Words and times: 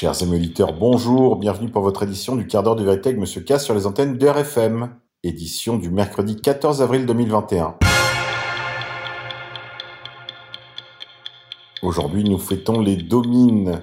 Chers 0.00 0.22
amis 0.22 0.54
bonjour, 0.78 1.34
bienvenue 1.34 1.72
pour 1.72 1.82
votre 1.82 2.04
édition 2.04 2.36
du 2.36 2.46
quart 2.46 2.62
d'heure 2.62 2.76
de 2.76 2.84
vérité 2.84 3.08
avec 3.08 3.18
Monsieur 3.18 3.40
K 3.40 3.58
sur 3.58 3.74
les 3.74 3.84
antennes 3.84 4.16
de 4.16 4.28
RFM, 4.28 4.94
édition 5.24 5.76
du 5.76 5.90
mercredi 5.90 6.36
14 6.40 6.82
avril 6.82 7.04
2021. 7.04 7.76
Aujourd'hui, 11.82 12.22
nous 12.22 12.38
fêtons 12.38 12.80
les 12.80 12.94
domines 12.94 13.82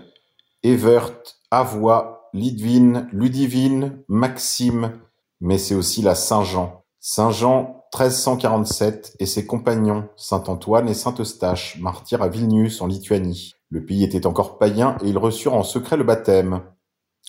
Evert, 0.63 1.11
Avoie, 1.51 2.29
Lidvine, 2.31 3.09
Ludivine, 3.11 4.01
Maxime, 4.07 4.93
mais 5.41 5.57
c'est 5.57 5.75
aussi 5.75 6.01
la 6.01 6.15
Saint-Jean. 6.15 6.85
Saint-Jean 7.01 7.84
1347 7.95 9.15
et 9.19 9.25
ses 9.25 9.45
compagnons, 9.45 10.09
Saint-Antoine 10.17 10.89
et 10.89 10.93
Saint-Eustache, 10.93 11.79
martyrs 11.79 12.21
à 12.21 12.27
Vilnius 12.27 12.81
en 12.81 12.87
Lituanie. 12.87 13.53
Le 13.69 13.85
pays 13.85 14.03
était 14.03 14.25
encore 14.25 14.57
païen 14.57 14.97
et 15.01 15.07
ils 15.07 15.17
reçurent 15.17 15.53
en 15.53 15.63
secret 15.63 15.95
le 15.95 16.03
baptême. 16.03 16.61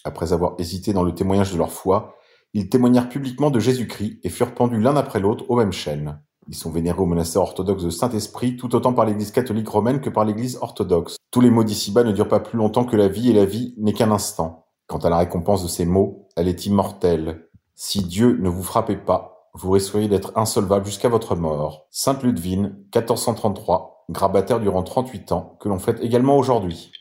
Après 0.02 0.32
avoir 0.32 0.54
hésité 0.58 0.92
dans 0.92 1.04
le 1.04 1.14
témoignage 1.14 1.52
de 1.52 1.58
leur 1.58 1.70
foi, 1.70 2.16
ils 2.52 2.68
témoignèrent 2.68 3.08
publiquement 3.08 3.50
de 3.50 3.60
Jésus-Christ 3.60 4.18
et 4.24 4.28
furent 4.28 4.54
pendus 4.54 4.80
l'un 4.80 4.96
après 4.96 5.20
l'autre 5.20 5.44
aux 5.48 5.54
mêmes 5.54 5.70
chaînes. 5.70 6.20
Ils 6.48 6.56
sont 6.56 6.72
vénérés 6.72 6.98
au 6.98 7.06
monastère 7.06 7.42
orthodoxe 7.42 7.84
de 7.84 7.90
Saint-Esprit, 7.90 8.56
tout 8.56 8.74
autant 8.74 8.92
par 8.92 9.04
l'église 9.04 9.30
catholique 9.30 9.68
romaine 9.68 10.00
que 10.00 10.10
par 10.10 10.24
l'église 10.24 10.58
orthodoxe. 10.60 11.16
Tous 11.30 11.40
les 11.40 11.50
mots 11.50 11.64
d'ici-bas 11.64 12.02
ne 12.02 12.10
durent 12.10 12.26
pas 12.26 12.40
plus 12.40 12.58
longtemps 12.58 12.84
que 12.84 12.96
la 12.96 13.06
vie, 13.06 13.30
et 13.30 13.34
la 13.34 13.44
vie 13.44 13.72
n'est 13.78 13.92
qu'un 13.92 14.10
instant. 14.10 14.66
Quant 14.88 14.98
à 14.98 15.10
la 15.10 15.18
récompense 15.18 15.62
de 15.62 15.68
ces 15.68 15.84
mots, 15.84 16.26
elle 16.34 16.48
est 16.48 16.66
immortelle. 16.66 17.48
Si 17.76 18.02
Dieu 18.02 18.36
ne 18.40 18.48
vous 18.48 18.64
frappait 18.64 18.96
pas, 18.96 19.35
vous 19.58 19.70
risqueriez 19.70 20.08
d'être 20.08 20.32
insolvable 20.36 20.84
jusqu'à 20.84 21.08
votre 21.08 21.34
mort. 21.34 21.86
Sainte 21.90 22.22
Ludvine, 22.22 22.76
1433, 22.94 24.04
grabataire 24.10 24.60
durant 24.60 24.82
38 24.82 25.32
ans, 25.32 25.56
que 25.60 25.68
l'on 25.68 25.78
fête 25.78 26.00
également 26.00 26.36
aujourd'hui. 26.36 26.92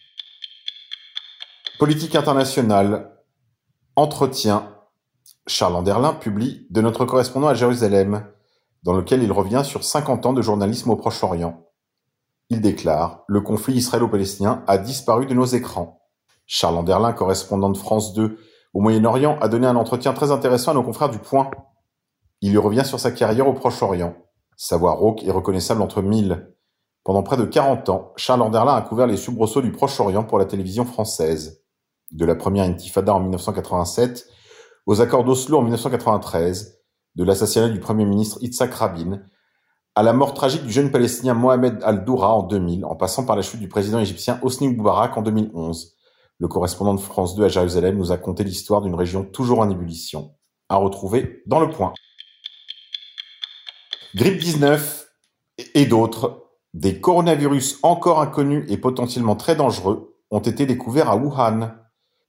Politique 1.80 2.16
internationale. 2.16 3.12
Entretien. 3.98 4.72
Charles 5.48 5.76
Anderlin 5.76 6.14
publie 6.14 6.66
De 6.70 6.82
notre 6.82 7.06
correspondant 7.06 7.48
à 7.48 7.54
Jérusalem 7.54 8.26
dans 8.84 8.94
lequel 8.94 9.24
il 9.24 9.32
revient 9.32 9.64
sur 9.66 9.84
50 9.84 10.26
ans 10.26 10.34
de 10.34 10.42
journalisme 10.42 10.92
au 10.92 10.96
Proche-Orient. 10.96 11.66
Il 12.50 12.62
déclare 12.62 13.24
Le 13.28 13.42
conflit 13.42 13.74
israélo-palestinien 13.74 14.64
a 14.68 14.78
disparu 14.78 15.26
de 15.26 15.34
nos 15.34 15.46
écrans. 15.46 16.02
Charles 16.46 16.78
Anderlin, 16.78 17.12
correspondant 17.12 17.70
de 17.70 17.78
France 17.78 18.14
2 18.14 18.38
au 18.74 18.82
Moyen-Orient, 18.82 19.38
a 19.42 19.50
donné 19.50 19.66
un 19.66 19.76
entretien 19.76 20.14
très 20.14 20.32
intéressant 20.32 20.72
à 20.72 20.74
nos 20.76 20.84
confrères 20.84 21.10
du 21.10 21.18
Point. 21.18 21.50
Il 22.46 22.52
y 22.52 22.58
revient 22.60 22.86
sur 22.86 23.00
sa 23.00 23.10
carrière 23.10 23.48
au 23.48 23.54
Proche-Orient. 23.54 24.14
Sa 24.56 24.78
voix 24.78 24.94
rauque 24.94 25.24
est 25.24 25.32
reconnaissable 25.32 25.82
entre 25.82 26.04
mille. 26.04 26.54
Pendant 27.04 27.24
près 27.24 27.38
de 27.38 27.44
40 27.44 27.90
ans, 27.90 28.14
Charles 28.18 28.44
Anderlin 28.44 28.76
a 28.76 28.84
couvert 28.84 29.08
les 29.08 29.18
soubresauts 29.18 29.64
du 29.64 29.72
Proche-Orient 29.72 30.24
pour 30.24 30.38
la 30.38 30.46
télévision 30.46 30.86
française. 30.86 31.64
De 32.12 32.24
la 32.24 32.36
première 32.36 32.66
intifada 32.66 33.16
en 33.16 33.20
1987 33.20 34.28
aux 34.86 35.02
accords 35.02 35.24
d'Oslo 35.24 35.58
en 35.58 35.64
1993, 35.64 36.84
de 37.16 37.24
l'assassinat 37.24 37.70
du 37.70 37.80
Premier 37.80 38.06
ministre 38.06 38.38
Yitzhak 38.42 38.76
Rabin, 38.76 39.24
à 39.96 40.04
la 40.04 40.14
mort 40.14 40.36
tragique 40.36 40.66
du 40.66 40.72
jeune 40.72 40.92
Palestinien 40.92 41.34
Mohamed 41.34 41.82
Al-Doura 41.82 42.32
en 42.32 42.44
2000, 42.44 42.86
en 42.86 42.96
passant 42.96 43.26
par 43.26 43.36
la 43.36 43.42
chute 43.42 43.60
du 43.60 43.70
président 43.70 43.98
égyptien 43.98 44.38
Hosni 44.44 44.68
Moubarak 44.68 45.18
en 45.18 45.24
2011. 45.24 45.96
Le 46.38 46.48
correspondant 46.48 46.94
de 46.94 47.00
France 47.00 47.34
2 47.34 47.46
à 47.46 47.48
Jérusalem 47.48 47.98
nous 47.98 48.12
a 48.12 48.18
conté 48.18 48.44
l'histoire 48.44 48.84
d'une 48.84 48.94
région 48.94 49.24
toujours 49.24 49.62
en 49.62 49.70
ébullition. 49.72 50.36
À 50.70 50.76
retrouver 50.76 51.42
dans 51.48 51.60
le 51.60 51.72
point. 51.72 51.92
Grippe 54.16 54.38
19 54.38 55.10
et 55.74 55.86
d'autres, 55.86 56.46
des 56.74 57.02
coronavirus 57.02 57.80
encore 57.84 58.22
inconnus 58.22 58.64
et 58.70 58.78
potentiellement 58.78 59.36
très 59.36 59.58
dangereux 59.58 60.16
ont 60.32 60.40
été 60.40 60.66
découverts 60.66 61.10
à 61.10 61.18
Wuhan. 61.18 61.72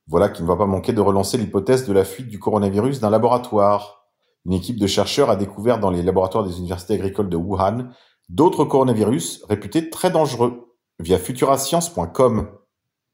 Voilà 0.09 0.29
qui 0.29 0.43
ne 0.43 0.49
va 0.49 0.57
pas 0.57 0.67
manquer 0.67 0.93
de 0.93 1.01
relancer 1.01 1.39
l'hypothèse 1.39 1.87
de 1.87 1.93
la 1.93 2.05
fuite 2.05 2.27
du 2.27 2.41
coronavirus 2.41 2.99
d'un 2.99 3.11
laboratoire. 3.11 4.09
Une 4.47 4.55
équipe 4.55 4.81
de 4.81 4.89
chercheurs 4.89 5.31
a 5.31 5.37
découvert 5.37 5.79
dans 5.79 5.91
les 5.91 6.03
laboratoires 6.03 6.43
des 6.43 6.59
universités 6.59 6.95
agricoles 6.95 7.29
de 7.29 7.37
Wuhan 7.37 7.91
d'autres 8.29 8.65
coronavirus 8.65 9.45
réputés 9.49 9.89
très 9.89 10.11
dangereux 10.11 10.75
via 10.99 11.19
futurascience.com. 11.19 12.49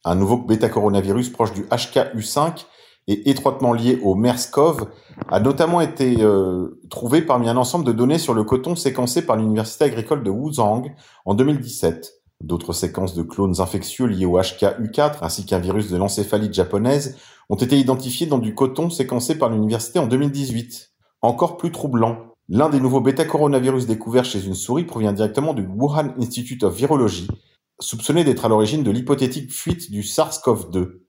Un 0.06 0.14
nouveau 0.14 0.38
bêta-coronavirus 0.38 1.28
proche 1.28 1.52
du 1.52 1.64
HKU5 1.64 2.64
et 3.08 3.30
étroitement 3.30 3.72
lié 3.72 3.98
au 4.02 4.14
MERS-CoV 4.14 4.86
a 5.28 5.40
notamment 5.40 5.80
été 5.80 6.16
euh, 6.20 6.80
trouvé 6.88 7.22
parmi 7.22 7.48
un 7.48 7.56
ensemble 7.56 7.84
de 7.84 7.92
données 7.92 8.18
sur 8.18 8.34
le 8.34 8.44
coton 8.44 8.76
séquencé 8.76 9.26
par 9.26 9.36
l'université 9.36 9.84
agricole 9.84 10.22
de 10.22 10.30
Wuzhang 10.30 10.94
en 11.24 11.34
2017. 11.34 12.22
D'autres 12.42 12.72
séquences 12.72 13.14
de 13.14 13.22
clones 13.22 13.60
infectieux 13.60 14.06
liés 14.06 14.26
au 14.26 14.38
HKU4 14.38 15.18
ainsi 15.22 15.46
qu'un 15.46 15.58
virus 15.58 15.90
de 15.90 15.96
l'encéphalite 15.96 16.54
japonaise 16.54 17.16
ont 17.48 17.56
été 17.56 17.78
identifiées 17.78 18.26
dans 18.26 18.38
du 18.38 18.54
coton 18.54 18.90
séquencé 18.90 19.36
par 19.36 19.50
l'université 19.50 19.98
en 19.98 20.06
2018. 20.06 20.92
Encore 21.22 21.56
plus 21.56 21.70
troublant, 21.70 22.34
l'un 22.48 22.68
des 22.68 22.80
nouveaux 22.80 23.00
bêta-coronavirus 23.00 23.86
découverts 23.86 24.24
chez 24.24 24.44
une 24.44 24.54
souris 24.54 24.84
provient 24.84 25.12
directement 25.12 25.54
du 25.54 25.66
Wuhan 25.66 26.14
Institute 26.18 26.64
of 26.64 26.74
Virology, 26.74 27.28
soupçonné 27.78 28.24
d'être 28.24 28.44
à 28.44 28.48
l'origine 28.48 28.82
de 28.82 28.90
l'hypothétique 28.90 29.52
fuite 29.52 29.90
du 29.90 30.02
SARS-CoV-2. 30.02 31.01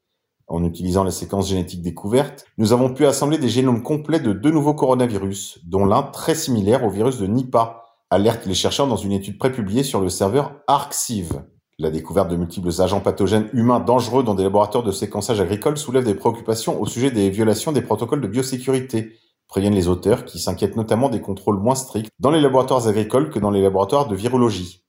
En 0.54 0.64
utilisant 0.64 1.04
les 1.04 1.10
séquences 1.10 1.50
génétiques 1.50 1.82
découvertes, 1.82 2.46
nous 2.60 2.74
avons 2.74 2.94
pu 2.94 3.08
assembler 3.08 3.40
des 3.40 3.50
génomes 3.50 3.82
complets 3.82 4.20
de 4.20 4.34
deux 4.34 4.52
nouveaux 4.52 4.76
coronavirus, 4.76 5.58
dont 5.66 5.84
l'un 5.84 6.04
très 6.04 6.36
similaire 6.36 6.84
au 6.84 6.92
virus 6.92 7.18
de 7.18 7.26
Nipah, 7.26 7.86
alerte 8.12 8.46
les 8.46 8.54
chercheurs 8.54 8.86
dans 8.86 8.96
une 8.96 9.14
étude 9.14 9.40
prépubliée 9.40 9.82
sur 9.82 10.00
le 10.00 10.10
serveur 10.10 10.62
ArcSieve. 10.68 11.42
La 11.80 11.90
découverte 11.90 12.30
de 12.30 12.36
multiples 12.36 12.70
agents 12.84 13.00
pathogènes 13.00 13.50
humains 13.54 13.80
dangereux 13.80 14.22
dans 14.22 14.36
des 14.36 14.44
laboratoires 14.44 14.84
de 14.84 14.92
séquençage 14.92 15.42
agricole 15.42 15.76
soulève 15.76 16.06
des 16.06 16.14
préoccupations 16.14 16.80
au 16.80 16.86
sujet 16.86 17.10
des 17.10 17.32
violations 17.32 17.72
des 17.72 17.82
protocoles 17.82 18.22
de 18.22 18.28
biosécurité, 18.28 19.14
préviennent 19.48 19.74
les 19.74 19.88
auteurs 19.88 20.24
qui 20.24 20.38
s'inquiètent 20.38 20.76
notamment 20.76 21.10
des 21.10 21.20
contrôles 21.20 21.58
moins 21.58 21.74
stricts 21.74 22.12
dans 22.20 22.30
les 22.30 22.42
laboratoires 22.42 22.88
agricoles 22.88 23.32
que 23.32 23.40
dans 23.40 23.50
les 23.50 23.64
laboratoires 23.64 24.08
de 24.08 24.16
virologie. 24.16 24.86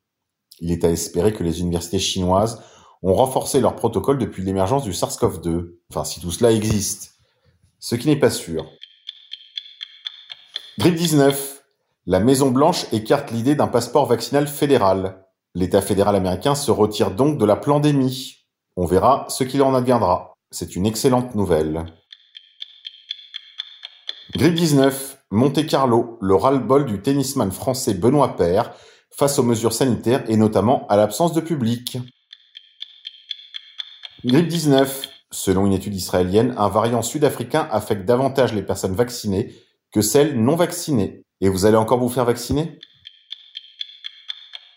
Il 0.61 0.71
est 0.71 0.85
à 0.85 0.91
espérer 0.91 1.33
que 1.33 1.43
les 1.43 1.63
universités 1.63 1.99
chinoises 1.99 2.63
ont 3.05 3.15
renforcé 3.15 3.61
leurs 3.61 3.77
protocoles 3.77 4.19
depuis 4.19 4.43
l'émergence 4.43 4.83
du 4.83 4.93
SARS-CoV-2, 4.93 5.77
enfin 5.91 6.05
si 6.05 6.21
tout 6.21 6.31
cela 6.31 6.51
existe, 6.51 7.15
ce 7.79 7.95
qui 7.95 8.09
n'est 8.09 8.19
pas 8.19 8.31
sûr. 8.31 8.67
Grippe 10.79 10.97
19. 10.97 11.63
La 12.07 12.19
Maison-Blanche 12.19 12.87
écarte 12.93 13.31
l'idée 13.31 13.55
d'un 13.55 13.69
passeport 13.69 14.07
vaccinal 14.07 14.49
fédéral. 14.49 15.25
L'État 15.55 15.83
fédéral 15.83 16.17
américain 16.17 16.55
se 16.55 16.71
retire 16.71 17.11
donc 17.11 17.39
de 17.39 17.45
la 17.45 17.57
pandémie. 17.57 18.39
On 18.77 18.87
verra 18.87 19.27
ce 19.29 19.45
qu'il 19.45 19.63
en 19.63 19.75
adviendra. 19.75 20.35
C'est 20.51 20.75
une 20.75 20.87
excellente 20.87 21.35
nouvelle. 21.35 21.85
Grippe 24.35 24.55
19, 24.55 25.19
Monte 25.31 25.67
Carlo, 25.67 26.19
le 26.23 26.35
ras-le-bol 26.35 26.87
du 26.87 27.03
tennisman 27.03 27.53
français 27.53 27.95
Benoît 27.95 28.37
Paire 28.37 28.75
face 29.11 29.39
aux 29.39 29.43
mesures 29.43 29.73
sanitaires 29.73 30.25
et 30.29 30.37
notamment 30.37 30.87
à 30.89 30.97
l'absence 30.97 31.35
de 31.35 31.41
public. 31.41 31.99
Grippe 34.25 34.49
19, 34.49 35.07
selon 35.33 35.67
une 35.67 35.75
étude 35.75 35.95
israélienne, 35.95 36.55
un 36.57 36.71
variant 36.71 37.03
sud-africain 37.03 37.69
affecte 37.71 38.07
davantage 38.07 38.55
les 38.55 38.63
personnes 38.63 38.95
vaccinées 38.95 39.55
que 39.93 40.01
celles 40.01 40.43
non 40.43 40.57
vaccinées. 40.57 41.25
Et 41.43 41.51
vous 41.51 41.67
allez 41.67 41.77
encore 41.77 41.99
vous 41.99 42.09
faire 42.09 42.25
vacciner? 42.25 42.79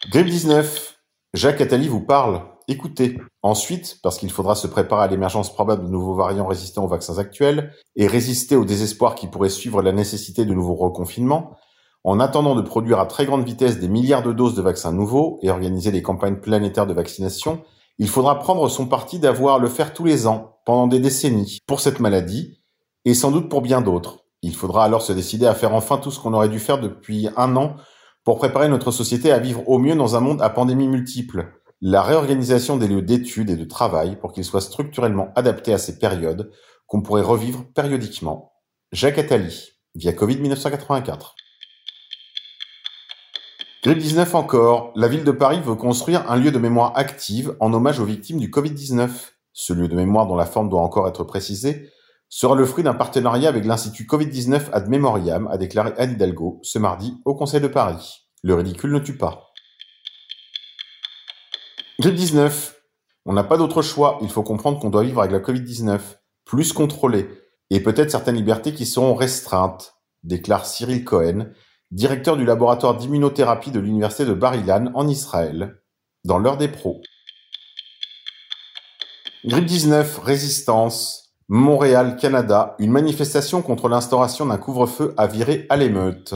Grippe 0.10 0.28
19, 0.28 1.00
Jacques 1.34 1.62
Attali 1.62 1.88
vous 1.88 2.02
parle. 2.02 2.42
Écoutez. 2.68 3.18
Ensuite, 3.42 4.00
parce 4.04 4.18
qu'il 4.18 4.32
faudra 4.32 4.54
se 4.56 4.68
préparer 4.68 5.06
à 5.06 5.08
l'émergence 5.08 5.54
probable 5.54 5.86
de 5.86 5.92
nouveaux 5.92 6.16
variants 6.16 6.48
résistants 6.48 6.84
aux 6.84 6.90
vaccins 6.90 7.18
actuels 7.18 7.74
et 7.96 8.08
résister 8.08 8.58
au 8.58 8.66
désespoir 8.66 9.16
qui 9.16 9.28
pourrait 9.28 9.48
suivre 9.48 9.82
la 9.82 9.94
nécessité 9.94 10.44
de 10.44 10.54
nouveaux 10.54 10.76
reconfinements, 10.76 11.56
en 12.04 12.20
attendant 12.20 12.56
de 12.56 12.62
produire 12.62 13.00
à 13.00 13.06
très 13.06 13.26
grande 13.26 13.46
vitesse 13.46 13.80
des 13.80 13.88
milliards 13.88 14.24
de 14.24 14.34
doses 14.34 14.56
de 14.56 14.62
vaccins 14.62 14.92
nouveaux 14.92 15.40
et 15.42 15.50
organiser 15.50 15.94
des 15.94 16.02
campagnes 16.02 16.36
planétaires 16.36 16.86
de 16.88 16.94
vaccination, 16.94 17.64
il 18.00 18.10
faudra 18.10 18.40
prendre 18.40 18.70
son 18.70 18.86
parti 18.86 19.20
d'avoir 19.20 19.60
le 19.60 19.68
faire 19.68 19.94
tous 19.94 20.06
les 20.06 20.28
ans, 20.28 20.60
pendant 20.66 20.88
des 20.88 21.00
décennies, 21.00 21.60
pour 21.66 21.80
cette 21.80 22.00
maladie, 22.00 22.62
et 23.06 23.14
sans 23.14 23.32
doute 23.32 23.50
pour 23.50 23.62
bien 23.62 23.82
d'autres. 23.82 24.26
Il 24.42 24.56
faudra 24.56 24.84
alors 24.86 25.02
se 25.02 25.14
décider 25.14 25.48
à 25.48 25.56
faire 25.56 25.74
enfin 25.74 25.98
tout 25.98 26.12
ce 26.12 26.20
qu'on 26.20 26.34
aurait 26.34 26.50
dû 26.50 26.60
faire 26.60 26.80
depuis 26.80 27.28
un 27.38 27.56
an 27.56 27.76
pour 28.24 28.38
préparer 28.38 28.70
notre 28.70 28.92
société 28.92 29.32
à 29.32 29.40
vivre 29.40 29.68
au 29.68 29.80
mieux 29.80 29.96
dans 29.96 30.16
un 30.16 30.20
monde 30.20 30.42
à 30.42 30.50
pandémies 30.50 30.88
multiples, 30.88 31.54
la 31.82 32.02
réorganisation 32.02 32.78
des 32.78 32.88
lieux 32.88 33.02
d'études 33.02 33.50
et 33.50 33.56
de 33.56 33.66
travail 33.66 34.18
pour 34.20 34.34
qu'ils 34.34 34.46
soient 34.46 34.62
structurellement 34.62 35.30
adaptés 35.36 35.74
à 35.74 35.78
ces 35.78 35.98
périodes 35.98 36.52
qu'on 36.86 37.02
pourrait 37.02 37.22
revivre 37.22 37.66
périodiquement. 37.74 38.54
Jacques 38.92 39.18
Attali, 39.18 39.72
via 39.96 40.14
Covid 40.14 40.38
1984. 40.38 41.36
Grippe 43.88 44.00
19 44.00 44.36
encore, 44.36 44.92
la 44.98 45.08
ville 45.08 45.24
de 45.24 45.32
Paris 45.32 45.62
veut 45.64 45.76
construire 45.76 46.30
un 46.30 46.36
lieu 46.36 46.52
de 46.52 46.60
mémoire 46.60 46.92
active 46.98 47.56
en 47.62 47.72
hommage 47.72 48.02
aux 48.02 48.04
victimes 48.04 48.38
du 48.38 48.50
Covid-19. 48.50 49.10
Ce 49.54 49.72
lieu 49.72 49.88
de 49.88 49.96
mémoire 49.96 50.28
dont 50.28 50.36
la 50.36 50.46
forme 50.46 50.68
doit 50.68 50.82
encore 50.82 51.08
être 51.08 51.24
précisée 51.24 51.90
sera 52.28 52.54
le 52.54 52.66
fruit 52.66 52.84
d'un 52.84 52.94
partenariat 52.94 53.48
avec 53.48 53.64
l'Institut 53.64 54.04
Covid-19 54.04 54.72
ad 54.74 54.90
Memoriam, 54.90 55.48
a 55.48 55.58
déclaré 55.58 55.94
Anne 55.98 56.12
Hidalgo 56.12 56.60
ce 56.64 56.80
mardi 56.80 57.14
au 57.24 57.34
Conseil 57.34 57.62
de 57.62 57.70
Paris. 57.70 58.28
Le 58.44 58.56
ridicule 58.56 58.92
ne 58.92 59.00
tue 59.00 59.16
pas. 59.16 59.54
Grippe 62.02 62.16
19. 62.16 62.82
On 63.26 63.32
n'a 63.32 63.46
pas 63.46 63.56
d'autre 63.56 63.82
choix, 63.82 64.20
il 64.22 64.30
faut 64.30 64.44
comprendre 64.44 64.82
qu'on 64.82 64.90
doit 64.90 65.04
vivre 65.04 65.22
avec 65.22 65.32
la 65.32 65.40
Covid-19, 65.40 66.02
plus 66.44 66.74
contrôlé, 66.74 67.30
et 67.70 67.80
peut-être 67.80 68.12
certaines 68.12 68.36
libertés 68.36 68.74
qui 68.74 68.86
seront 68.86 69.16
restreintes, 69.16 69.96
déclare 70.24 70.66
Cyril 70.66 71.06
Cohen, 71.06 71.54
directeur 71.92 72.38
du 72.38 72.46
laboratoire 72.46 72.96
d'immunothérapie 72.96 73.72
de 73.72 73.80
l'université 73.80 74.26
de 74.26 74.34
Bar-Ilan 74.34 74.92
en 74.94 75.08
Israël, 75.08 75.82
dans 76.26 76.38
l'heure 76.38 76.58
des 76.58 76.68
pros. 76.68 77.02
Grippe 79.46 79.66
19, 79.66 80.20
résistance. 80.20 81.24
Montréal, 81.50 82.18
Canada, 82.18 82.76
une 82.80 82.92
manifestation 82.92 83.62
contre 83.62 83.88
l'instauration 83.88 84.46
d'un 84.46 84.58
couvre-feu 84.58 85.14
a 85.16 85.28
viré 85.28 85.66
à 85.70 85.78
l'émeute. 85.78 86.36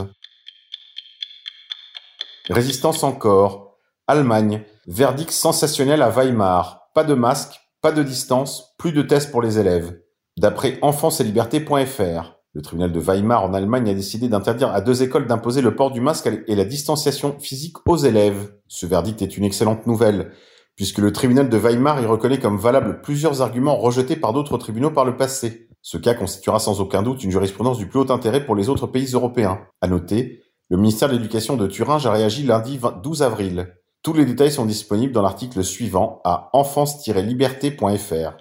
Résistance 2.48 3.02
encore. 3.02 3.76
Allemagne, 4.06 4.64
verdict 4.86 5.30
sensationnel 5.30 6.00
à 6.00 6.08
Weimar. 6.08 6.88
Pas 6.94 7.04
de 7.04 7.12
masque, 7.12 7.60
pas 7.82 7.92
de 7.92 8.02
distance, 8.02 8.74
plus 8.78 8.92
de 8.92 9.02
tests 9.02 9.30
pour 9.30 9.42
les 9.42 9.58
élèves. 9.58 10.00
D'après 10.38 10.78
enfancesetliberté.fr, 10.80 12.34
le 12.54 12.62
tribunal 12.62 12.92
de 12.92 13.00
Weimar 13.00 13.44
en 13.44 13.54
Allemagne 13.54 13.88
a 13.88 13.94
décidé 13.94 14.28
d'interdire 14.28 14.72
à 14.72 14.80
deux 14.80 15.02
écoles 15.02 15.26
d'imposer 15.26 15.62
le 15.62 15.74
port 15.74 15.90
du 15.90 16.00
masque 16.00 16.28
et 16.46 16.54
la 16.54 16.64
distanciation 16.64 17.38
physique 17.38 17.76
aux 17.86 17.96
élèves. 17.96 18.52
Ce 18.68 18.84
verdict 18.84 19.22
est 19.22 19.36
une 19.36 19.44
excellente 19.44 19.86
nouvelle 19.86 20.32
puisque 20.76 20.98
le 20.98 21.12
tribunal 21.12 21.48
de 21.48 21.56
Weimar 21.56 22.00
y 22.00 22.06
reconnaît 22.06 22.38
comme 22.38 22.58
valables 22.58 23.00
plusieurs 23.02 23.42
arguments 23.42 23.76
rejetés 23.76 24.16
par 24.16 24.32
d'autres 24.32 24.58
tribunaux 24.58 24.90
par 24.90 25.04
le 25.04 25.16
passé. 25.16 25.68
Ce 25.80 25.98
cas 25.98 26.14
constituera 26.14 26.60
sans 26.60 26.80
aucun 26.80 27.02
doute 27.02 27.24
une 27.24 27.30
jurisprudence 27.30 27.78
du 27.78 27.88
plus 27.88 28.00
haut 28.00 28.10
intérêt 28.10 28.44
pour 28.44 28.54
les 28.54 28.68
autres 28.68 28.86
pays 28.86 29.12
européens. 29.12 29.60
À 29.80 29.88
noter, 29.88 30.42
le 30.70 30.76
ministère 30.76 31.08
de 31.08 31.14
l'Éducation 31.14 31.56
de 31.56 31.66
Thuringe 31.66 32.06
a 32.06 32.12
réagi 32.12 32.44
lundi 32.44 32.78
12 33.02 33.22
avril. 33.22 33.74
Tous 34.02 34.14
les 34.14 34.24
détails 34.24 34.52
sont 34.52 34.66
disponibles 34.66 35.12
dans 35.12 35.22
l'article 35.22 35.62
suivant 35.62 36.20
à 36.24 36.50
enfance-liberté.fr. 36.52 38.36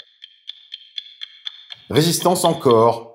Résistance 1.89 2.45
encore. 2.45 3.10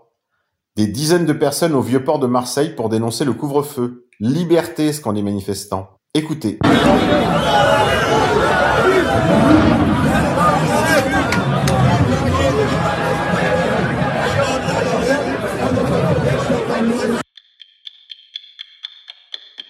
Des 0.76 0.86
dizaines 0.86 1.24
de 1.24 1.32
personnes 1.32 1.74
au 1.74 1.80
vieux 1.80 2.04
port 2.04 2.18
de 2.18 2.26
Marseille 2.26 2.74
pour 2.76 2.90
dénoncer 2.90 3.24
le 3.24 3.32
couvre-feu. 3.32 4.10
Liberté, 4.20 4.92
qu'ont 5.02 5.12
les 5.12 5.22
manifestants. 5.22 5.88
Écoutez. 6.12 6.58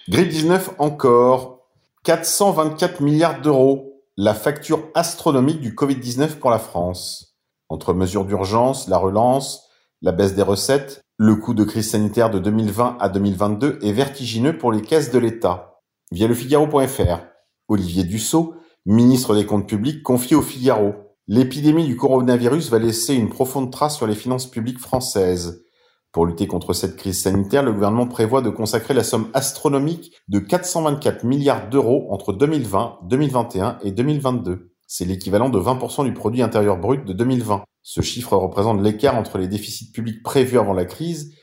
Grippe 0.09 0.29
19 0.29 0.71
encore. 0.79 1.61
424 2.03 2.99
milliards 2.99 3.39
d'euros. 3.39 4.03
La 4.17 4.33
facture 4.33 4.89
astronomique 4.93 5.61
du 5.61 5.71
Covid-19 5.71 6.35
pour 6.39 6.49
la 6.49 6.59
France. 6.59 7.37
Entre 7.69 7.93
mesures 7.93 8.25
d'urgence, 8.25 8.89
la 8.89 8.97
relance, 8.97 9.66
la 10.01 10.11
baisse 10.11 10.35
des 10.35 10.43
recettes, 10.43 11.01
le 11.17 11.35
coût 11.35 11.55
de 11.55 11.63
crise 11.63 11.89
sanitaire 11.89 12.29
de 12.29 12.37
2020 12.37 12.97
à 12.99 13.09
2022 13.09 13.79
est 13.81 13.91
vertigineux 13.91 14.57
pour 14.57 14.71
les 14.71 14.81
caisses 14.81 15.11
de 15.11 15.17
l'État. 15.17 15.79
Via 16.11 16.27
le 16.27 16.35
Figaro.fr, 16.35 17.25
Olivier 17.67 18.03
Dussault, 18.03 18.53
ministre 18.85 19.35
des 19.35 19.45
Comptes 19.45 19.67
publics, 19.67 20.03
confie 20.03 20.35
au 20.35 20.41
Figaro. 20.41 20.93
L'épidémie 21.27 21.85
du 21.85 21.97
coronavirus 21.97 22.69
va 22.69 22.79
laisser 22.79 23.15
une 23.15 23.29
profonde 23.29 23.71
trace 23.71 23.97
sur 23.97 24.07
les 24.07 24.15
finances 24.15 24.45
publiques 24.45 24.79
françaises. 24.79 25.63
Pour 26.11 26.25
lutter 26.25 26.47
contre 26.47 26.73
cette 26.73 26.95
crise 26.95 27.23
sanitaire, 27.23 27.63
le 27.63 27.73
gouvernement 27.73 28.07
prévoit 28.07 28.41
de 28.41 28.49
consacrer 28.49 28.93
la 28.93 29.03
somme 29.03 29.29
astronomique 29.33 30.13
de 30.27 30.39
424 30.39 31.25
milliards 31.25 31.69
d'euros 31.69 32.07
entre 32.11 32.33
2020, 32.33 32.99
2021 33.03 33.79
et 33.83 33.91
2022. 33.91 34.76
C'est 34.87 35.05
l'équivalent 35.05 35.49
de 35.49 35.59
20% 35.59 36.05
du 36.05 36.13
produit 36.13 36.41
intérieur 36.41 36.77
brut 36.77 37.05
de 37.05 37.13
2020. 37.13 37.63
Ce 37.83 38.01
chiffre 38.01 38.35
représente 38.35 38.81
l'écart 38.81 39.15
entre 39.15 39.37
les 39.37 39.47
déficits 39.47 39.91
publics 39.91 40.23
prévus 40.23 40.57
avant 40.57 40.73
la 40.73 40.85
crise 40.85 41.33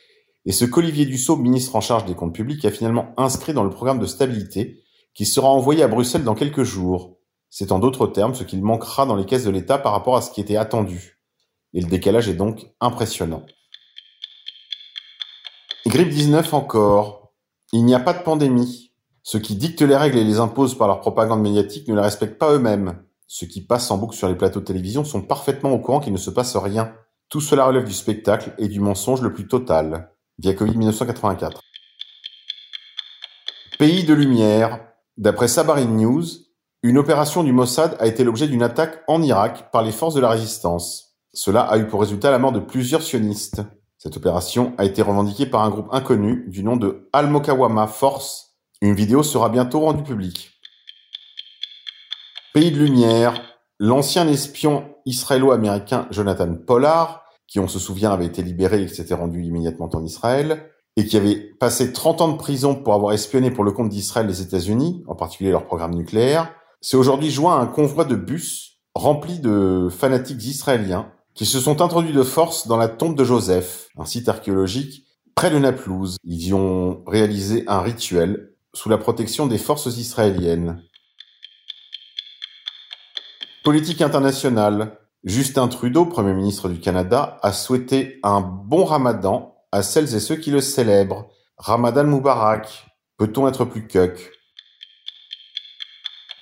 et 0.47 0.53
ce 0.53 0.65
qu'Olivier 0.65 1.07
Dussault, 1.07 1.37
ministre 1.37 1.75
en 1.77 1.81
charge 1.81 2.05
des 2.05 2.15
comptes 2.15 2.35
publics, 2.35 2.65
a 2.65 2.71
finalement 2.71 3.15
inscrit 3.17 3.55
dans 3.55 3.65
le 3.65 3.71
programme 3.71 3.99
de 3.99 4.07
stabilité 4.07 4.83
qui 5.15 5.25
sera 5.25 5.49
envoyé 5.49 5.83
à 5.83 5.89
Bruxelles 5.89 6.25
dans 6.25 6.35
quelques 6.35 6.65
jours. 6.65 7.19
C'est 7.49 7.73
en 7.73 7.79
d'autres 7.79 8.07
termes 8.07 8.35
ce 8.35 8.45
qu'il 8.45 8.63
manquera 8.63 9.07
dans 9.07 9.17
les 9.17 9.25
caisses 9.25 9.45
de 9.45 9.51
l'État 9.51 9.79
par 9.79 9.93
rapport 9.93 10.17
à 10.17 10.23
ce 10.23 10.31
qui 10.31 10.41
était 10.41 10.57
attendu. 10.57 11.21
Et 11.73 11.81
le 11.81 11.89
décalage 11.89 12.29
est 12.29 12.35
donc 12.35 12.67
impressionnant. 12.81 13.47
Grippe 15.87 16.11
19 16.11 16.53
encore. 16.53 17.33
Il 17.73 17.85
n'y 17.85 17.95
a 17.95 18.01
pas 18.01 18.13
de 18.13 18.23
pandémie. 18.23 18.93
Ceux 19.23 19.39
qui 19.39 19.57
dictent 19.57 19.83
les 19.83 19.97
règles 19.97 20.19
et 20.19 20.25
les 20.25 20.41
imposent 20.41 20.77
par 20.77 20.89
leur 20.89 21.01
propagande 21.01 21.41
médiatique 21.41 21.89
ne 21.89 21.95
les 21.95 22.03
respectent 22.03 22.39
pas 22.39 22.53
eux-mêmes. 22.53 23.03
Ceux 23.27 23.47
qui 23.47 23.65
passent 23.65 23.91
en 23.91 23.99
boucle 23.99 24.17
sur 24.17 24.29
les 24.29 24.35
plateaux 24.35 24.61
de 24.61 24.65
télévision 24.65 25.05
sont 25.05 25.23
parfaitement 25.23 25.73
au 25.73 25.79
courant 25.79 26.01
qu'il 26.01 26.13
ne 26.13 26.19
se 26.19 26.31
passe 26.31 26.57
rien. 26.57 26.95
Tout 27.29 27.41
cela 27.41 27.67
relève 27.67 27.85
du 27.85 27.93
spectacle 27.93 28.53
et 28.59 28.69
du 28.69 28.81
mensonge 28.81 29.23
le 29.23 29.33
plus 29.33 29.49
total. 29.49 30.13
Via 30.39 30.55
Covid 30.55 30.77
1984. 30.77 31.61
Pays 33.79 34.05
de 34.05 34.15
lumière. 34.15 34.81
D'après 35.17 35.49
Sabarin 35.49 35.87
News, 35.87 36.25
une 36.83 36.99
opération 36.99 37.43
du 37.43 37.53
Mossad 37.53 37.97
a 37.99 38.07
été 38.07 38.25
l'objet 38.25 38.47
d'une 38.47 38.63
attaque 38.63 39.03
en 39.09 39.23
Irak 39.23 39.71
par 39.73 39.83
les 39.83 39.93
forces 39.93 40.15
de 40.15 40.21
la 40.21 40.29
résistance. 40.29 41.17
Cela 41.33 41.63
a 41.63 41.79
eu 41.79 41.87
pour 41.87 42.01
résultat 42.01 42.31
la 42.31 42.39
mort 42.39 42.53
de 42.53 42.61
plusieurs 42.61 43.03
sionistes. 43.03 43.63
Cette 43.97 44.17
opération 44.17 44.75
a 44.77 44.85
été 44.85 45.01
revendiquée 45.01 45.47
par 45.47 45.63
un 45.63 45.71
groupe 45.71 45.89
inconnu 45.93 46.45
du 46.49 46.63
nom 46.63 46.77
de 46.77 47.09
Al-Mokawama 47.13 47.87
Force. 47.87 48.57
Une 48.83 48.95
vidéo 48.95 49.23
sera 49.23 49.49
bientôt 49.49 49.81
rendue 49.81 50.03
publique. 50.03 50.54
Pays 52.55 52.71
de 52.71 52.79
lumière, 52.79 53.43
l'ancien 53.81 54.29
espion 54.29 54.85
israélo-américain 55.07 56.07
Jonathan 56.13 56.55
Pollard, 56.55 57.25
qui 57.49 57.59
on 57.59 57.67
se 57.67 57.81
souvient 57.81 58.13
avait 58.13 58.27
été 58.27 58.43
libéré 58.45 58.83
et 58.83 58.87
s'était 58.87 59.15
rendu 59.15 59.43
immédiatement 59.43 59.91
en 59.93 60.05
Israël, 60.05 60.71
et 60.97 61.05
qui 61.05 61.17
avait 61.17 61.35
passé 61.59 61.93
30 61.93 62.21
ans 62.21 62.29
de 62.29 62.37
prison 62.37 62.77
pour 62.77 62.95
avoir 62.95 63.13
espionné 63.13 63.51
pour 63.51 63.65
le 63.65 63.73
compte 63.73 63.89
d'Israël 63.89 64.29
les 64.29 64.41
États-Unis, 64.41 65.03
en 65.09 65.17
particulier 65.17 65.51
leur 65.51 65.65
programme 65.65 65.97
nucléaire, 65.97 66.55
s'est 66.81 66.97
aujourd'hui 66.97 67.33
joint 67.33 67.59
à 67.59 67.61
un 67.61 67.67
convoi 67.67 68.05
de 68.05 68.15
bus 68.15 68.79
rempli 68.95 69.41
de 69.41 69.89
fanatiques 69.91 70.45
israéliens 70.45 71.11
qui 71.35 71.47
se 71.47 71.59
sont 71.59 71.83
introduits 71.83 72.13
de 72.13 72.23
force 72.23 72.69
dans 72.69 72.77
la 72.77 72.87
tombe 72.87 73.17
de 73.17 73.25
Joseph, 73.25 73.89
un 73.99 74.05
site 74.05 74.29
archéologique 74.29 75.09
près 75.35 75.51
de 75.51 75.59
Naplouse. 75.59 76.19
Ils 76.23 76.47
y 76.47 76.55
ont 76.55 77.03
réalisé 77.09 77.65
un 77.67 77.81
rituel 77.81 78.55
sous 78.73 78.89
la 78.89 78.99
protection 78.99 79.49
des 79.49 79.59
forces 79.59 79.87
israéliennes. 79.99 80.85
Politique 83.65 84.03
internationale. 84.03 84.99
Justin 85.25 85.69
Trudeau, 85.69 86.05
Premier 86.05 86.35
ministre 86.35 86.69
du 86.69 86.81
Canada, 86.81 87.39
a 87.43 87.51
souhaité 87.51 88.21
un 88.23 88.43
bon 88.43 88.85
ramadan 88.85 89.57
à 89.73 89.83
celles 89.83 90.15
et 90.15 90.21
ceux 90.21 90.37
qui 90.37 90.51
le 90.51 90.61
célèbrent. 90.61 91.31
Ramadan 91.57 92.05
Moubarak. 92.05 92.87
Peut-on 93.17 93.49
être 93.49 93.65
plus 93.65 93.87
cuck? 93.87 94.33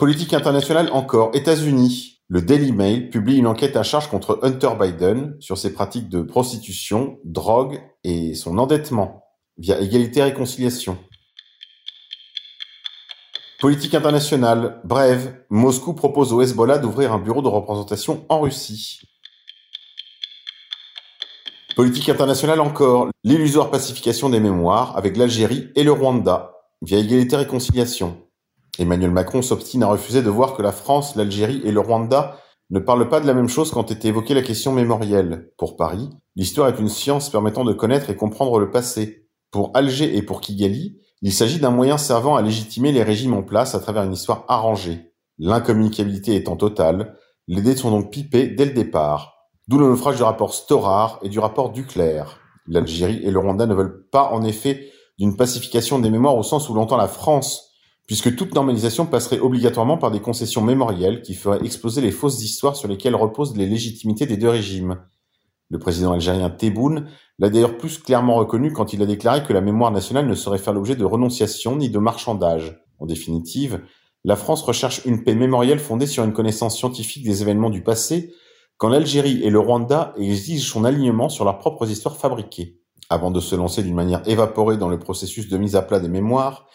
Politique 0.01 0.35
internationale 0.35 0.91
encore. 0.93 1.31
États-Unis. 1.33 2.25
Le 2.27 2.43
Daily 2.43 2.73
Mail 2.73 3.09
publie 3.09 3.37
une 3.37 3.47
enquête 3.47 3.77
à 3.77 3.85
charge 3.85 4.09
contre 4.09 4.41
Hunter 4.43 4.71
Biden 4.81 5.37
sur 5.39 5.59
ses 5.59 5.73
pratiques 5.73 6.09
de 6.09 6.23
prostitution, 6.23 7.21
drogue 7.25 7.81
et 8.03 8.35
son 8.35 8.59
endettement 8.59 9.23
via 9.59 9.81
égalité 9.81 10.19
et 10.19 10.25
réconciliation. 10.25 10.99
Politique 13.63 13.95
internationale. 13.95 14.81
Bref, 14.83 15.29
Moscou 15.49 15.95
propose 15.95 16.33
au 16.33 16.43
Hezbollah 16.43 16.79
d'ouvrir 16.79 17.13
un 17.13 17.21
bureau 17.21 17.43
de 17.43 17.47
représentation 17.47 18.25
en 18.29 18.41
Russie. 18.41 18.99
Politique 21.77 22.09
internationale 22.09 22.61
encore. 22.61 23.11
L'illusoire 23.23 23.71
pacification 23.71 24.31
des 24.31 24.41
mémoires 24.41 24.97
avec 24.97 25.17
l'Algérie 25.17 25.69
et 25.77 25.85
le 25.85 25.93
Rwanda 25.93 26.57
via 26.83 26.99
égalité 26.99 27.37
et 27.37 27.39
réconciliation. 27.39 28.17
Emmanuel 28.81 29.13
Macron 29.13 29.43
s'obstine 29.43 29.85
à 29.85 29.87
refuser 29.87 30.23
de 30.23 30.31
voir 30.31 30.57
que 30.57 30.63
la 30.63 30.73
France, 30.73 31.15
l'Algérie 31.15 31.61
et 31.63 31.71
le 31.71 31.79
Rwanda 31.79 32.41
ne 32.71 32.81
parlent 32.81 33.09
pas 33.09 33.21
de 33.21 33.29
la 33.29 33.35
même 33.35 33.49
chose 33.49 33.71
quand 33.71 33.93
est 33.93 34.05
évoquée 34.05 34.35
la 34.35 34.43
question 34.43 34.73
mémorielle. 34.73 35.53
Pour 35.57 35.77
Paris, 35.77 36.11
l'histoire 36.35 36.67
est 36.67 36.81
une 36.81 36.89
science 36.89 37.31
permettant 37.31 37.63
de 37.63 37.73
connaître 37.73 38.11
et 38.11 38.17
comprendre 38.17 38.59
le 38.59 38.73
passé. 38.73 39.29
Pour 39.53 39.71
Alger 39.75 40.17
et 40.17 40.23
pour 40.23 40.41
Kigali, 40.41 40.99
il 41.23 41.33
s'agit 41.33 41.61
d'un 41.61 41.71
moyen 41.71 41.99
servant 41.99 42.35
à 42.35 42.43
légitimer 42.43 42.91
les 42.91 43.05
régimes 43.05 43.35
en 43.35 43.45
place 43.45 43.77
à 43.77 43.79
travers 43.81 44.03
une 44.03 44.13
histoire 44.13 44.45
arrangée. 44.49 45.13
L'incommunicabilité 45.39 46.35
étant 46.35 46.57
totale, 46.57 47.17
les 47.47 47.63
dés 47.63 47.77
sont 47.77 47.93
donc 47.93 48.11
pipés 48.11 48.49
dès 48.49 48.65
le 48.65 48.73
départ. 48.73 49.37
D'où 49.69 49.79
le 49.79 49.87
naufrage 49.87 50.17
du 50.17 50.25
rapport 50.25 50.53
Storar 50.53 51.21
et 51.23 51.29
du 51.29 51.39
rapport 51.39 51.71
Duclerc. 51.71 52.41
L'Algérie 52.67 53.21
et 53.23 53.31
le 53.31 53.39
Rwanda 53.39 53.67
ne 53.67 53.75
veulent 53.75 54.09
pas 54.11 54.31
en 54.33 54.43
effet 54.43 54.91
d'une 55.17 55.37
pacification 55.37 56.01
des 56.01 56.11
mémoires 56.11 56.37
au 56.37 56.43
sens 56.43 56.69
où 56.69 56.75
l'entend 56.75 56.97
la 56.97 57.07
France, 57.07 57.71
puisque 58.09 58.35
toute 58.35 58.55
normalisation 58.55 59.07
passerait 59.07 59.39
obligatoirement 59.39 59.99
par 59.99 60.11
des 60.11 60.21
concessions 60.21 60.61
mémorielles 60.61 61.23
qui 61.23 61.35
feraient 61.35 61.65
exploser 61.65 62.01
les 62.01 62.11
fausses 62.11 62.43
histoires 62.43 62.75
sur 62.75 62.89
lesquelles 62.89 63.15
reposent 63.15 63.57
les 63.57 63.67
légitimités 63.67 64.27
des 64.27 64.37
deux 64.37 64.49
régimes. 64.49 64.99
Le 65.73 65.79
président 65.79 66.13
algérien 66.13 66.51
Tebboune 66.51 67.07
l'a 67.39 67.49
d'ailleurs 67.49 67.79
plus 67.79 67.97
clairement 67.97 68.35
reconnu 68.35 68.75
quand 68.75 68.93
il 68.93 69.01
a 69.01 69.07
déclaré 69.07 69.43
que 69.43 69.55
la 69.55 69.63
mémoire 69.63 69.91
nationale 69.91 70.27
ne 70.27 70.35
saurait 70.35 70.59
faire 70.59 70.75
l'objet 70.75 70.97
de 70.97 71.05
renonciation 71.07 71.77
ni 71.77 71.89
de 71.89 71.99
marchandage. 71.99 72.79
En 72.99 73.07
définitive, 73.07 73.81
La 74.25 74.37
France 74.37 74.63
recherche 74.63 75.05
une 75.07 75.25
paix 75.25 75.35
mémorielle 75.35 75.81
fondée 75.81 76.07
sur 76.07 76.25
une 76.25 76.35
connaissance 76.35 76.77
scientifique 76.77 77.25
des 77.25 77.41
événements 77.41 77.71
du 77.71 77.83
passé, 77.83 78.35
quand 78.77 78.91
l'Algérie 78.91 79.43
et 79.43 79.51
le 79.51 79.59
Rwanda 79.59 80.13
exigent 80.17 80.71
son 80.71 80.85
alignement 80.85 81.31
sur 81.31 81.47
leurs 81.47 81.59
propres 81.59 81.91
histoires 81.91 82.19
fabriquées. 82.19 82.79
Avant 83.09 83.31
de 83.31 83.41
se 83.41 83.57
lancer 83.57 83.83
d'une 83.83 83.95
manière 83.95 84.23
évaporée 84.29 84.77
dans 84.77 84.91
le 84.91 84.99
processus 84.99 85.49
de 85.49 85.57
mise 85.57 85.75
à 85.75 85.83
plat 85.83 86.01
des 86.01 86.09
mémoires, 86.09 86.67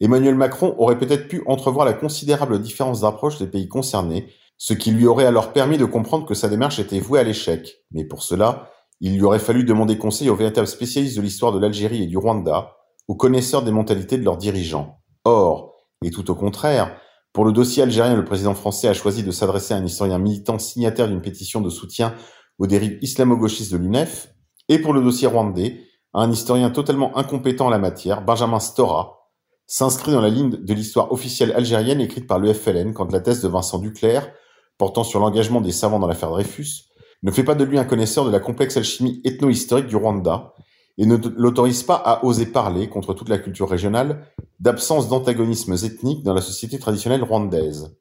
Emmanuel 0.00 0.36
Macron 0.36 0.74
aurait 0.78 0.98
peut-être 0.98 1.26
pu 1.28 1.42
entrevoir 1.46 1.84
la 1.84 1.92
considérable 1.92 2.62
différence 2.62 3.00
d'approche 3.00 3.38
des 3.38 3.48
pays 3.48 3.68
concernés, 3.68 4.28
ce 4.56 4.74
qui 4.74 4.90
lui 4.90 5.06
aurait 5.06 5.26
alors 5.26 5.52
permis 5.52 5.78
de 5.78 5.84
comprendre 5.84 6.26
que 6.26 6.34
sa 6.34 6.48
démarche 6.48 6.78
était 6.78 7.00
vouée 7.00 7.20
à 7.20 7.24
l'échec. 7.24 7.84
Mais 7.90 8.04
pour 8.04 8.22
cela, 8.22 8.70
il 9.00 9.14
lui 9.14 9.22
aurait 9.22 9.38
fallu 9.38 9.64
demander 9.64 9.98
conseil 9.98 10.30
aux 10.30 10.36
véritables 10.36 10.66
spécialistes 10.66 11.16
de 11.16 11.22
l'histoire 11.22 11.52
de 11.52 11.58
l'Algérie 11.58 12.02
et 12.02 12.06
du 12.06 12.16
Rwanda, 12.16 12.76
aux 13.08 13.16
connaisseurs 13.16 13.62
des 13.62 13.72
mentalités 13.72 14.16
de 14.16 14.24
leurs 14.24 14.38
dirigeants. 14.38 15.00
Or, 15.24 15.74
et 16.02 16.10
tout 16.10 16.30
au 16.30 16.34
contraire, 16.34 16.96
pour 17.32 17.44
le 17.44 17.52
dossier 17.52 17.82
algérien, 17.82 18.14
le 18.14 18.24
président 18.24 18.54
français 18.54 18.88
a 18.88 18.94
choisi 18.94 19.22
de 19.22 19.30
s'adresser 19.30 19.74
à 19.74 19.76
un 19.76 19.84
historien 19.84 20.18
militant 20.18 20.58
signataire 20.58 21.08
d'une 21.08 21.20
pétition 21.20 21.60
de 21.60 21.68
soutien 21.68 22.14
aux 22.58 22.66
dérives 22.66 22.98
islamo-gauchistes 23.02 23.72
de 23.72 23.76
l'UNEF, 23.76 24.32
et 24.68 24.78
pour 24.78 24.92
le 24.92 25.02
dossier 25.02 25.26
rwandais, 25.26 25.80
à 26.12 26.22
un 26.22 26.30
historien 26.30 26.70
totalement 26.70 27.16
incompétent 27.18 27.66
en 27.66 27.70
la 27.70 27.78
matière, 27.78 28.22
Benjamin 28.22 28.60
Stora, 28.60 29.32
s'inscrit 29.66 30.12
dans 30.12 30.20
la 30.20 30.28
ligne 30.28 30.50
de 30.50 30.74
l'histoire 30.74 31.10
officielle 31.10 31.52
algérienne 31.52 32.00
écrite 32.00 32.26
par 32.26 32.38
le 32.38 32.52
FLN 32.52 32.92
quand 32.94 33.10
la 33.10 33.20
thèse 33.20 33.42
de 33.42 33.48
Vincent 33.48 33.78
Duclerc, 33.78 34.30
portant 34.78 35.04
sur 35.04 35.20
l'engagement 35.20 35.60
des 35.60 35.72
savants 35.72 35.98
dans 35.98 36.06
l'affaire 36.06 36.30
Dreyfus, 36.30 36.84
ne 37.22 37.30
fait 37.30 37.44
pas 37.44 37.54
de 37.54 37.64
lui 37.64 37.78
un 37.78 37.84
connaisseur 37.84 38.24
de 38.24 38.30
la 38.30 38.40
complexe 38.40 38.76
alchimie 38.76 39.20
ethno-historique 39.24 39.86
du 39.86 39.96
Rwanda 39.96 40.52
et 40.98 41.06
ne 41.06 41.16
l'autorise 41.36 41.82
pas 41.82 41.96
à 41.96 42.24
oser 42.24 42.46
parler, 42.46 42.88
contre 42.88 43.14
toute 43.14 43.28
la 43.28 43.38
culture 43.38 43.68
régionale, 43.68 44.28
d'absence 44.60 45.08
d'antagonismes 45.08 45.72
ethniques 45.72 46.22
dans 46.22 46.34
la 46.34 46.40
société 46.40 46.78
traditionnelle 46.78 47.24
rwandaise. 47.24 47.96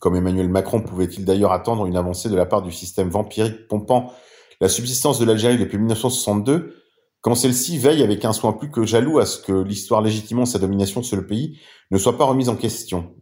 Comme 0.00 0.16
Emmanuel 0.16 0.48
Macron 0.48 0.82
pouvait-il 0.82 1.24
d'ailleurs 1.24 1.52
attendre 1.52 1.86
une 1.86 1.96
avancée 1.96 2.28
de 2.28 2.36
la 2.36 2.44
part 2.44 2.62
du 2.62 2.72
système 2.72 3.08
vampirique 3.08 3.68
pompant 3.68 4.12
la 4.60 4.68
subsistance 4.68 5.18
de 5.18 5.24
l'Algérie 5.24 5.56
depuis 5.56 5.78
1962, 5.78 6.74
quand 7.22 7.34
celle-ci 7.34 7.78
veille 7.78 8.02
avec 8.02 8.24
un 8.26 8.34
soin 8.34 8.52
plus 8.52 8.70
que 8.70 8.84
jaloux 8.84 9.18
à 9.18 9.24
ce 9.24 9.38
que 9.38 9.52
l'histoire 9.52 10.02
légitimant 10.02 10.44
sa 10.44 10.58
domination 10.58 11.02
sur 11.02 11.16
le 11.16 11.26
pays 11.26 11.58
ne 11.90 11.96
soit 11.96 12.18
pas 12.18 12.26
remise 12.26 12.50
en 12.50 12.56
question? 12.56 13.14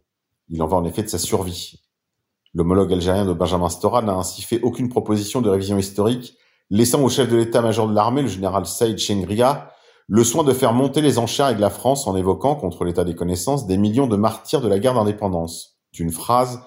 Il 0.49 0.61
en 0.61 0.67
va 0.67 0.75
en 0.75 0.83
effet 0.83 1.03
de 1.03 1.07
sa 1.07 1.19
survie. 1.19 1.79
L'homologue 2.53 2.93
algérien 2.93 3.25
de 3.25 3.33
Benjamin 3.33 3.69
Stora 3.69 4.01
n'a 4.01 4.13
ainsi 4.13 4.43
fait 4.43 4.61
aucune 4.61 4.89
proposition 4.89 5.41
de 5.41 5.49
révision 5.49 5.77
historique, 5.77 6.37
laissant 6.69 7.01
au 7.01 7.09
chef 7.09 7.29
de 7.29 7.35
l'état-major 7.35 7.87
de 7.87 7.95
l'armée, 7.95 8.21
le 8.21 8.27
général 8.27 8.65
Saïd 8.65 8.99
Chengria, 8.99 9.71
le 10.07 10.23
soin 10.23 10.43
de 10.43 10.53
faire 10.53 10.73
monter 10.73 11.01
les 11.01 11.17
enchères 11.17 11.47
avec 11.47 11.59
la 11.59 11.69
France 11.69 12.05
en 12.07 12.15
évoquant, 12.15 12.55
contre 12.55 12.85
l'état 12.85 13.03
des 13.03 13.15
connaissances, 13.15 13.65
des 13.65 13.77
millions 13.77 14.07
de 14.07 14.17
martyrs 14.17 14.61
de 14.61 14.67
la 14.67 14.77
guerre 14.77 14.93
d'indépendance. 14.93 15.79
D'une 15.93 16.11
phrase, 16.11 16.61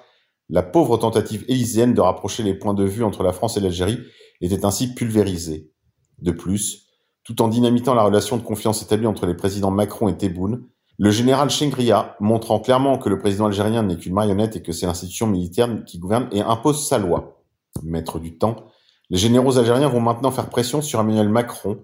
la 0.49 0.62
pauvre 0.62 0.97
tentative 0.97 1.45
élyséenne 1.49 1.95
de 1.95 2.00
rapprocher 2.00 2.43
les 2.43 2.55
points 2.55 2.75
de 2.75 2.85
vue 2.85 3.05
entre 3.05 3.23
la 3.23 3.33
France 3.33 3.57
et 3.57 3.61
l'Algérie 3.61 3.99
était 4.40 4.64
ainsi 4.64 4.95
pulvérisée. 4.95 5.71
De 6.19 6.31
plus, 6.31 6.87
tout 7.25 7.43
en 7.43 7.49
dynamitant 7.49 7.95
la 7.95 8.05
relation 8.05 8.37
de 8.37 8.43
confiance 8.43 8.83
établie 8.83 9.07
entre 9.07 9.26
les 9.26 9.35
présidents 9.35 9.71
Macron 9.71 10.09
et 10.09 10.16
Tebboune, 10.16 10.66
le 10.99 11.11
général 11.11 11.50
Chengria, 11.50 12.17
montrant 12.21 12.59
clairement 12.59 12.97
que 12.97 13.09
le 13.09 13.19
président 13.19 13.47
algérien 13.47 13.83
n'est 13.83 13.97
qu'une 13.97 14.15
marionnette 14.15 14.57
et 14.57 14.62
que 14.62 14.73
c'est 14.73 14.87
l'institution 14.87 15.26
militaire 15.26 15.69
qui 15.85 15.99
gouverne 15.99 16.29
et 16.33 16.41
impose 16.41 16.88
sa 16.88 16.99
loi. 16.99 17.43
Maître 17.83 18.19
du 18.19 18.38
temps, 18.38 18.69
les 19.11 19.19
généraux 19.19 19.59
algériens 19.59 19.88
vont 19.88 20.00
maintenant 20.00 20.31
faire 20.31 20.49
pression 20.49 20.81
sur 20.81 21.00
Emmanuel 21.00 21.29
Macron, 21.29 21.79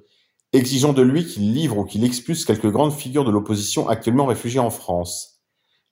exigeant 0.55 0.95
de 0.95 1.03
lui 1.03 1.27
qu'il 1.27 1.53
livre 1.53 1.79
ou 1.79 1.85
qu'il 1.85 2.05
expulse 2.05 2.45
quelques 2.45 2.71
grandes 2.71 2.93
figures 2.93 3.25
de 3.25 3.31
l'opposition 3.31 3.89
actuellement 3.89 4.27
réfugiées 4.27 4.61
en 4.61 4.71
France. 4.71 5.43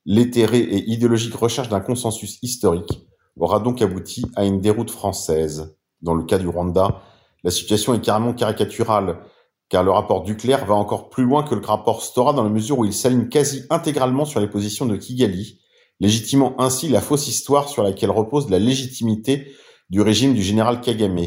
L'éthérée 0.05 0.59
et 0.59 0.89
idéologique 0.89 1.35
recherche 1.35 1.69
d'un 1.69 1.79
consensus 1.79 2.39
historique 2.41 3.07
aura 3.39 3.59
donc 3.59 3.81
abouti 3.83 4.25
à 4.35 4.45
une 4.45 4.61
déroute 4.61 4.89
française. 4.89 5.77
Dans 6.01 6.15
le 6.15 6.23
cas 6.23 6.39
du 6.39 6.47
Rwanda, 6.47 7.01
la 7.43 7.51
situation 7.51 7.93
est 7.93 8.01
carrément 8.01 8.33
caricaturale, 8.33 9.19
car 9.71 9.83
le 9.83 9.91
rapport 9.91 10.23
Duclerc 10.23 10.65
va 10.65 10.75
encore 10.75 11.09
plus 11.09 11.23
loin 11.23 11.43
que 11.43 11.55
le 11.55 11.65
rapport 11.65 12.03
Stora 12.03 12.33
dans 12.33 12.43
la 12.43 12.49
mesure 12.49 12.77
où 12.77 12.85
il 12.85 12.93
s'aligne 12.93 13.29
quasi 13.29 13.63
intégralement 13.69 14.25
sur 14.25 14.41
les 14.41 14.49
positions 14.49 14.85
de 14.85 14.97
Kigali, 14.97 15.61
légitimant 16.01 16.55
ainsi 16.59 16.89
la 16.89 16.99
fausse 16.99 17.29
histoire 17.29 17.69
sur 17.69 17.81
laquelle 17.81 18.11
repose 18.11 18.49
la 18.49 18.59
légitimité 18.59 19.49
du 19.89 20.01
régime 20.01 20.33
du 20.33 20.43
général 20.43 20.81
Kagame, 20.81 21.19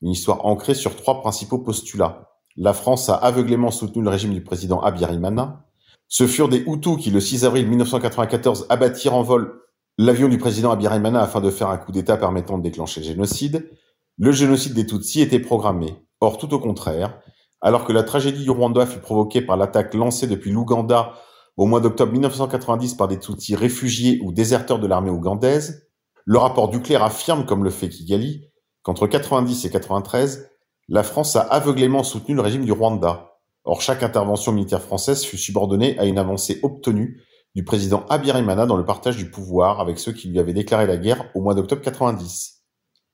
une 0.00 0.10
histoire 0.10 0.46
ancrée 0.46 0.74
sur 0.74 0.96
trois 0.96 1.20
principaux 1.20 1.58
postulats. 1.58 2.30
La 2.56 2.72
France 2.72 3.10
a 3.10 3.14
aveuglément 3.14 3.70
soutenu 3.70 4.02
le 4.02 4.08
régime 4.08 4.32
du 4.32 4.42
président 4.42 4.80
Abiyarimana. 4.80 5.66
Ce 6.08 6.26
furent 6.26 6.48
des 6.48 6.64
Hutus 6.66 6.96
qui, 6.96 7.10
le 7.10 7.20
6 7.20 7.44
avril 7.44 7.68
1994, 7.68 8.66
abattirent 8.70 9.14
en 9.14 9.22
vol 9.22 9.60
l'avion 9.98 10.28
du 10.28 10.38
président 10.38 10.70
Abiyarimana 10.70 11.20
afin 11.20 11.42
de 11.42 11.50
faire 11.50 11.68
un 11.68 11.76
coup 11.76 11.92
d'État 11.92 12.16
permettant 12.16 12.56
de 12.56 12.62
déclencher 12.62 13.00
le 13.00 13.06
génocide. 13.06 13.70
Le 14.16 14.32
génocide 14.32 14.72
des 14.72 14.86
Tutsis 14.86 15.20
était 15.20 15.40
programmé. 15.40 15.94
Or, 16.20 16.38
tout 16.38 16.54
au 16.54 16.58
contraire, 16.58 17.20
alors 17.62 17.84
que 17.84 17.92
la 17.92 18.02
tragédie 18.02 18.42
du 18.42 18.50
Rwanda 18.50 18.84
fut 18.84 18.98
provoquée 18.98 19.40
par 19.40 19.56
l'attaque 19.56 19.94
lancée 19.94 20.26
depuis 20.26 20.50
l'Ouganda 20.50 21.14
au 21.56 21.66
mois 21.66 21.80
d'octobre 21.80 22.12
1990 22.12 22.94
par 22.94 23.08
des 23.08 23.18
Tutsis 23.18 23.54
réfugiés 23.54 24.20
ou 24.22 24.32
déserteurs 24.32 24.80
de 24.80 24.86
l'armée 24.86 25.10
ougandaise, 25.10 25.88
le 26.24 26.38
rapport 26.38 26.68
Duclerc 26.68 27.02
affirme, 27.02 27.46
comme 27.46 27.62
le 27.62 27.70
fait 27.70 27.88
Kigali, 27.88 28.48
qu'entre 28.82 29.06
90 29.06 29.64
et 29.64 29.70
93, 29.70 30.50
la 30.88 31.02
France 31.02 31.36
a 31.36 31.40
aveuglément 31.40 32.02
soutenu 32.02 32.34
le 32.34 32.40
régime 32.40 32.64
du 32.64 32.72
Rwanda. 32.72 33.38
Or, 33.64 33.80
chaque 33.80 34.02
intervention 34.02 34.52
militaire 34.52 34.82
française 34.82 35.24
fut 35.24 35.38
subordonnée 35.38 35.96
à 35.98 36.04
une 36.04 36.18
avancée 36.18 36.58
obtenue 36.62 37.22
du 37.54 37.64
président 37.64 38.04
Abiyarimana 38.08 38.66
dans 38.66 38.76
le 38.76 38.84
partage 38.84 39.16
du 39.16 39.30
pouvoir 39.30 39.78
avec 39.78 39.98
ceux 39.98 40.12
qui 40.12 40.28
lui 40.28 40.40
avaient 40.40 40.52
déclaré 40.52 40.86
la 40.86 40.96
guerre 40.96 41.30
au 41.34 41.42
mois 41.42 41.54
d'octobre 41.54 41.82
90. 41.82 42.64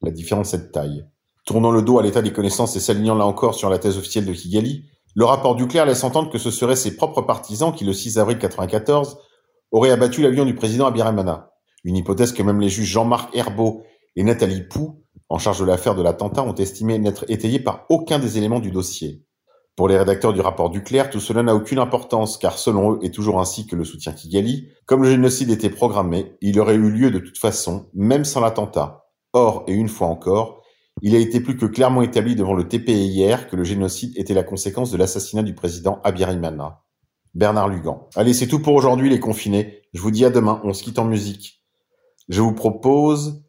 La 0.01 0.11
différence 0.11 0.55
est 0.55 0.69
de 0.69 0.73
taille. 0.73 1.05
Tournant 1.49 1.71
le 1.71 1.81
dos 1.81 1.99
à 1.99 2.03
l'état 2.03 2.21
des 2.21 2.31
connaissances 2.31 2.77
et 2.77 2.81
s'alignant 2.81 3.15
là 3.15 3.25
encore 3.25 3.55
sur 3.55 3.71
la 3.71 3.79
thèse 3.79 3.97
officielle 3.97 4.27
de 4.27 4.35
Kigali, 4.35 4.85
le 5.15 5.25
rapport 5.25 5.55
Duclerc 5.55 5.87
laisse 5.87 6.05
entendre 6.05 6.31
que 6.31 6.37
ce 6.37 6.51
seraient 6.51 6.77
ses 6.77 6.95
propres 6.95 7.23
partisans 7.23 7.73
qui, 7.73 7.87
le 7.87 7.95
6 7.95 8.19
avril 8.19 8.37
1994, 8.37 9.17
auraient 9.73 9.91
abattu 9.91 10.21
l'avion 10.21 10.45
du 10.45 10.55
président 10.55 10.85
Abiyarimana. 10.85 11.53
Une 11.85 11.97
hypothèse 11.97 12.35
que 12.35 12.43
même 12.43 12.61
les 12.61 12.69
juges 12.69 12.91
Jean-Marc 12.91 13.35
Herbeau 13.35 13.83
et 14.15 14.25
Nathalie 14.25 14.61
Pou, 14.61 15.03
en 15.31 15.39
charge 15.39 15.61
de 15.61 15.65
l'affaire 15.65 15.95
de 15.95 16.03
l'attentat, 16.03 16.43
ont 16.43 16.55
estimé 16.55 16.99
n'être 16.99 17.25
étayée 17.29 17.61
par 17.61 17.87
aucun 17.89 18.19
des 18.19 18.37
éléments 18.37 18.61
du 18.61 18.71
dossier. 18.71 19.25
Pour 19.75 19.89
les 19.89 19.97
rédacteurs 19.97 20.35
du 20.35 20.43
rapport 20.43 20.69
Duclerc, 20.69 21.09
tout 21.09 21.19
cela 21.19 21.43
n'a 21.43 21.55
aucune 21.55 21.79
importance, 21.79 22.37
car 22.37 22.59
selon 22.59 22.93
eux, 22.93 22.99
et 23.01 23.11
toujours 23.11 23.41
ainsi 23.41 23.67
que 23.67 23.75
le 23.75 23.87
soutien 23.87 24.13
Kigali, 24.13 24.69
comme 24.85 25.03
le 25.03 25.09
génocide 25.13 25.49
était 25.49 25.71
programmé, 25.71 26.37
il 26.43 26.61
aurait 26.61 26.75
eu 26.75 26.91
lieu 26.91 27.11
de 27.11 27.21
toute 27.21 27.39
façon, 27.39 27.87
même 27.95 28.27
sans 28.27 28.43
l'attentat. 28.43 29.07
Or, 29.33 29.65
et 29.67 29.73
une 29.73 29.89
fois 29.89 30.09
encore, 30.09 30.58
il 31.03 31.15
a 31.15 31.19
été 31.19 31.41
plus 31.41 31.57
que 31.57 31.67
clairement 31.67 32.03
établi 32.03 32.35
devant 32.35 32.55
le 32.55 32.67
TPIR 32.69 33.49
que 33.49 33.57
le 33.57 33.65
génocide 33.65 34.13
était 34.17 34.35
la 34.35 34.45
conséquence 34.45 34.91
de 34.91 34.97
l'assassinat 34.97 35.43
du 35.43 35.55
président 35.55 36.01
Abiyarimana. 36.05 36.83
Bernard 37.35 37.69
Lugan. 37.69 38.09
Allez, 38.17 38.35
c'est 38.35 38.49
tout 38.49 38.61
pour 38.61 38.75
aujourd'hui 38.75 39.11
les 39.11 39.21
confinés. 39.21 39.83
Je 39.93 40.01
vous 40.01 40.11
dis 40.11 40.25
à 40.25 40.31
demain, 40.31 40.61
on 40.65 40.73
se 40.73 40.83
quitte 40.83 40.99
en 40.99 41.05
musique. 41.05 41.63
Je 42.29 42.41
vous 42.41 42.53
propose 42.53 43.45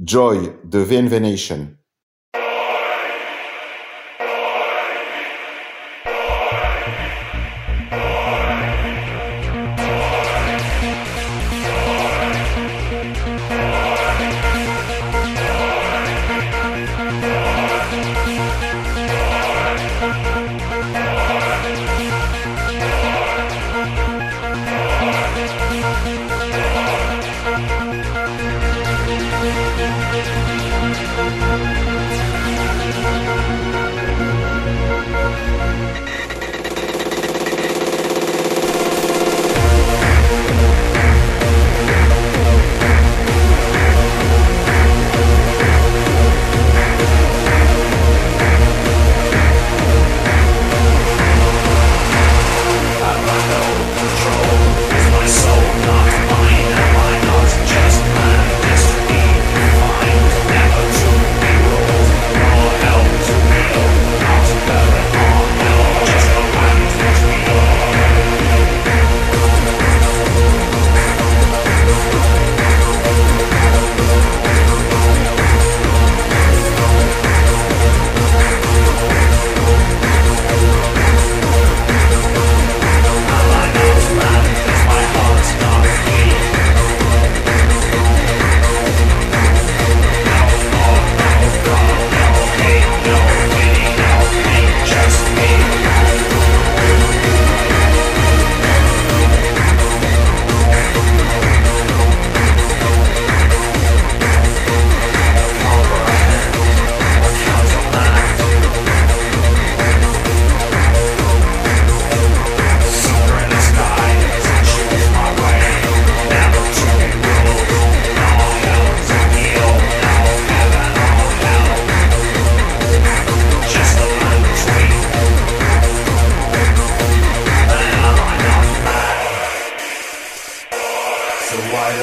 Joy 0.00 0.52
de 0.64 0.78
VNV 0.78 1.20
Nation. 1.20 1.68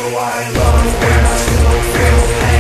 I 0.06 0.50
love, 0.50 1.00
when 1.00 1.26
I 1.26 1.38
still 1.38 1.82
feel 1.94 2.42
pain. 2.42 2.53